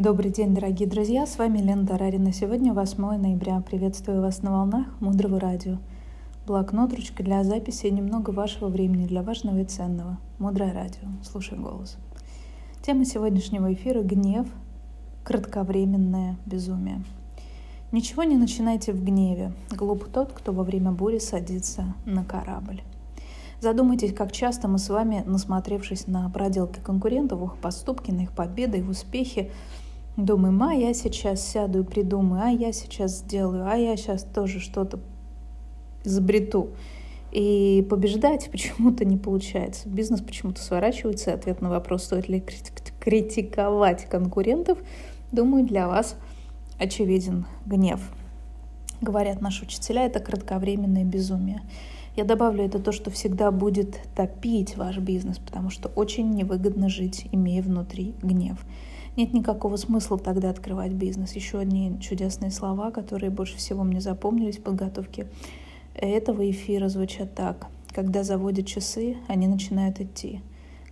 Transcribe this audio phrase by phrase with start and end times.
[0.00, 2.32] Добрый день, дорогие друзья, с вами Лена Тарарина.
[2.32, 3.60] Сегодня 8 ноября.
[3.60, 5.76] Приветствую вас на волнах Мудрого радио.
[6.46, 10.18] Блокнот, ручка для записи и немного вашего времени для важного и ценного.
[10.38, 11.06] Мудрое радио.
[11.22, 11.98] Слушай голос.
[12.80, 14.46] Тема сегодняшнего эфира– гнев,
[15.22, 17.04] кратковременное безумие.
[17.92, 19.52] Ничего не начинайте в гневе.
[19.70, 22.80] Глуп тот, кто во время бури садится на корабль.
[23.60, 28.78] Задумайтесь, как часто мы с вами, насмотревшись на проделки конкурентов, их поступки, на их победы,
[28.78, 29.50] их успехи,
[30.16, 34.60] Думаем, а я сейчас сяду и придумаю, а я сейчас сделаю, а я сейчас тоже
[34.60, 35.00] что-то
[36.04, 36.70] изобрету.
[37.32, 39.88] И побеждать почему-то не получается.
[39.88, 41.32] Бизнес почему-то сворачивается.
[41.32, 42.44] Ответ на вопрос, стоит ли
[43.00, 44.78] критиковать конкурентов,
[45.32, 46.16] думаю, для вас
[46.78, 48.00] очевиден гнев.
[49.00, 51.62] Говорят наши учителя, это кратковременное безумие.
[52.16, 57.26] Я добавлю это то, что всегда будет топить ваш бизнес, потому что очень невыгодно жить,
[57.32, 58.58] имея внутри гнев
[59.16, 61.32] нет никакого смысла тогда открывать бизнес.
[61.32, 65.26] Еще одни чудесные слова, которые больше всего мне запомнились в подготовке
[65.94, 67.66] этого эфира звучат так.
[67.92, 70.40] Когда заводят часы, они начинают идти.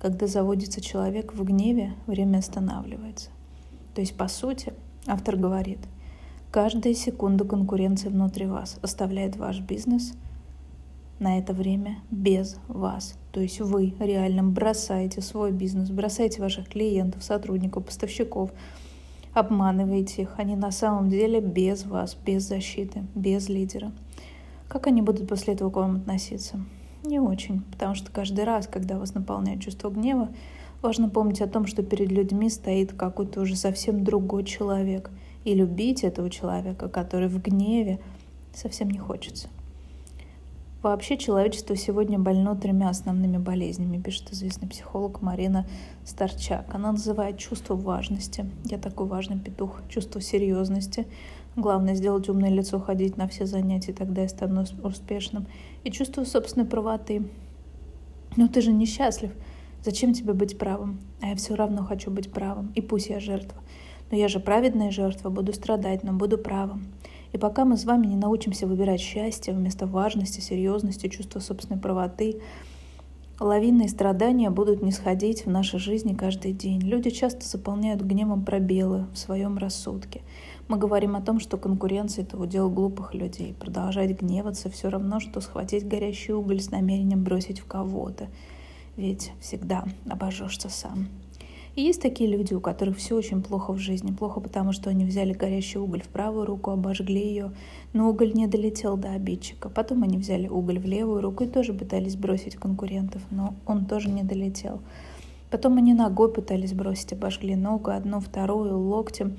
[0.00, 3.30] Когда заводится человек в гневе, время останавливается.
[3.94, 4.72] То есть, по сути,
[5.06, 5.78] автор говорит,
[6.50, 10.14] каждая секунда конкуренции внутри вас оставляет ваш бизнес–
[11.18, 13.18] на это время без вас.
[13.32, 18.50] То есть вы реально бросаете свой бизнес, бросаете ваших клиентов, сотрудников, поставщиков,
[19.32, 20.34] обманываете их.
[20.38, 23.92] Они на самом деле без вас, без защиты, без лидера.
[24.68, 26.60] Как они будут после этого к вам относиться?
[27.02, 30.28] Не очень, потому что каждый раз, когда вас наполняет чувство гнева,
[30.82, 35.10] важно помнить о том, что перед людьми стоит какой-то уже совсем другой человек.
[35.44, 38.00] И любить этого человека, который в гневе,
[38.52, 39.48] совсем не хочется.
[40.82, 45.66] Вообще человечество сегодня больно тремя основными болезнями, пишет известный психолог Марина
[46.04, 46.74] Старчак.
[46.74, 48.44] Она называет чувство важности.
[48.64, 49.80] Я такой важный петух.
[49.88, 51.06] Чувство серьезности.
[51.56, 55.46] Главное сделать умное лицо, ходить на все занятия, тогда я стану успешным.
[55.82, 57.26] И чувство собственной правоты.
[58.36, 59.32] Но ты же несчастлив.
[59.82, 61.00] Зачем тебе быть правым?
[61.22, 62.70] А я все равно хочу быть правым.
[62.74, 63.62] И пусть я жертва.
[64.10, 66.92] Но я же праведная жертва, буду страдать, но буду правым.
[67.36, 72.40] И пока мы с вами не научимся выбирать счастье вместо важности, серьезности, чувства собственной правоты,
[73.38, 76.80] лавины и страдания будут не сходить в нашей жизни каждый день.
[76.80, 80.22] Люди часто заполняют гневом пробелы в своем рассудке.
[80.68, 83.52] Мы говорим о том, что конкуренция– это удел глупых людей.
[83.52, 88.28] Продолжать гневаться– все равно, что схватить горящий уголь с намерением бросить в кого-то.
[88.96, 91.08] Ведь всегда обожжешься сам.
[91.76, 94.10] И есть такие люди, у которых все очень плохо в жизни.
[94.10, 97.52] Плохо потому, что они взяли горящий уголь в правую руку, обожгли ее,
[97.92, 99.68] но уголь не долетел до обидчика.
[99.68, 104.08] Потом они взяли уголь в левую руку и тоже пытались бросить конкурентов, но он тоже
[104.08, 104.80] не долетел.
[105.50, 109.36] Потом они ногой пытались бросить, обожгли ногу, одну, вторую, локтем.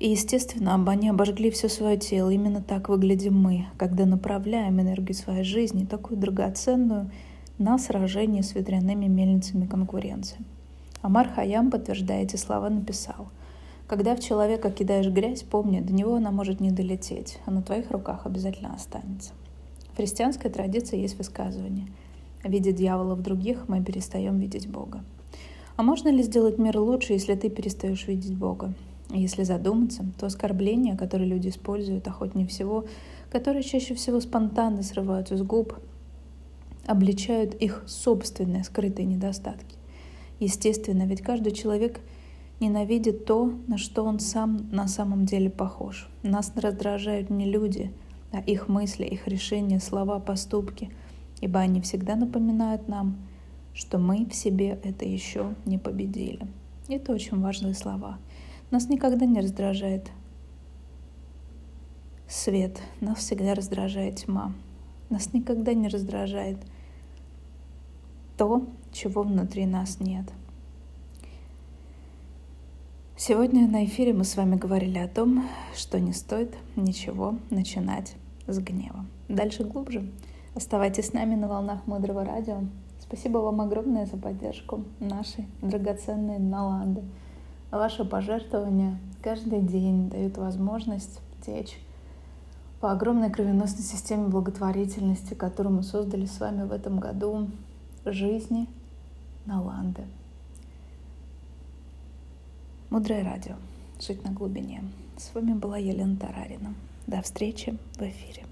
[0.00, 2.30] И, естественно, они обожгли все свое тело.
[2.30, 7.12] Именно так выглядим мы, когда направляем энергию своей жизни, такую драгоценную,
[7.58, 10.38] на сражение с ветряными мельницами конкуренции.
[11.06, 13.28] Амар Хаям, подтверждая эти слова, написал
[13.86, 17.92] «Когда в человека кидаешь грязь, помни, до него она может не долететь, а на твоих
[17.92, 19.30] руках обязательно останется».
[19.92, 21.86] В христианской традиции есть высказывание
[22.42, 25.04] «Видя дьявола в других, мы перестаем видеть Бога».
[25.76, 28.74] А можно ли сделать мир лучше, если ты перестаешь видеть Бога?
[29.10, 32.84] Если задуматься, то оскорбления, которые люди используют, охотнее всего,
[33.30, 35.78] которые чаще всего спонтанно срываются с губ,
[36.84, 39.76] обличают их собственные скрытые недостатки.
[40.38, 42.00] Естественно, ведь каждый человек
[42.60, 46.08] ненавидит то, на что он сам на самом деле похож.
[46.22, 47.92] Нас раздражают не люди,
[48.32, 50.90] а их мысли, их решения, слова, поступки,
[51.40, 53.16] ибо они всегда напоминают нам,
[53.74, 56.46] что мы в себе это еще не победили.
[56.88, 58.18] Это очень важные слова.
[58.70, 60.10] Нас никогда не раздражает
[62.28, 64.52] свет, нас всегда раздражает тьма.
[65.08, 66.58] Нас никогда не раздражает
[68.36, 70.24] то, чего внутри нас нет.
[73.18, 78.14] Сегодня на эфире мы с вами говорили о том, что не стоит ничего начинать
[78.46, 79.04] с гнева.
[79.28, 80.10] Дальше глубже.
[80.54, 82.60] Оставайтесь с нами на волнах Мудрого Радио.
[83.00, 87.02] Спасибо вам огромное за поддержку нашей драгоценной Наланды.
[87.70, 91.78] Ваше пожертвование каждый день дают возможность течь
[92.80, 97.48] по огромной кровеносной системе благотворительности, которую мы создали с вами в этом году,
[98.04, 98.68] жизни
[99.46, 100.02] Наланды.
[102.90, 103.54] Мудрое радио.
[104.00, 104.82] Жить на глубине.
[105.16, 106.74] С вами была Елена Тарарина.
[107.06, 108.45] До встречи в эфире.